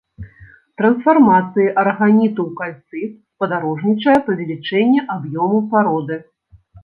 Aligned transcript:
Трансфармацыі 0.81 1.67
араганіту 1.81 2.41
ў 2.45 2.51
кальцыт 2.61 3.11
спадарожнічае 3.35 4.17
павелічэнне 4.29 5.01
аб'ёму 5.17 5.59
пароды. 5.75 6.15